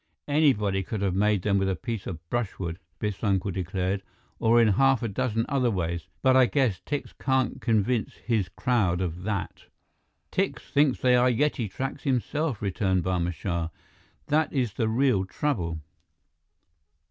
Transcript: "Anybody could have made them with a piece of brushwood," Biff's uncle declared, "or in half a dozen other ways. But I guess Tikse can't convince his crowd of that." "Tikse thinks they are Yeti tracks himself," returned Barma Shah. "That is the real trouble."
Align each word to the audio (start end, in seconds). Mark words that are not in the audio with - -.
"Anybody 0.27 0.81
could 0.81 1.03
have 1.03 1.13
made 1.13 1.43
them 1.43 1.59
with 1.59 1.69
a 1.69 1.75
piece 1.75 2.07
of 2.07 2.27
brushwood," 2.31 2.79
Biff's 2.97 3.23
uncle 3.23 3.51
declared, 3.51 4.01
"or 4.39 4.59
in 4.59 4.69
half 4.69 5.03
a 5.03 5.07
dozen 5.07 5.45
other 5.47 5.69
ways. 5.69 6.07
But 6.23 6.35
I 6.35 6.47
guess 6.47 6.79
Tikse 6.83 7.13
can't 7.19 7.61
convince 7.61 8.15
his 8.15 8.49
crowd 8.49 8.99
of 8.99 9.21
that." 9.21 9.65
"Tikse 10.31 10.63
thinks 10.71 10.99
they 11.01 11.15
are 11.15 11.29
Yeti 11.29 11.69
tracks 11.69 12.01
himself," 12.01 12.63
returned 12.63 13.03
Barma 13.03 13.31
Shah. 13.31 13.69
"That 14.25 14.51
is 14.51 14.73
the 14.73 14.87
real 14.89 15.23
trouble." 15.23 15.81